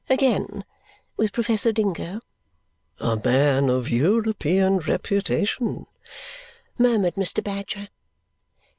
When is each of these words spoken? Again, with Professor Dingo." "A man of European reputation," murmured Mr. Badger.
Again, 0.09 0.65
with 1.15 1.31
Professor 1.31 1.71
Dingo." 1.71 2.21
"A 2.99 3.21
man 3.23 3.69
of 3.69 3.87
European 3.87 4.79
reputation," 4.79 5.85
murmured 6.79 7.13
Mr. 7.13 7.43
Badger. 7.43 7.87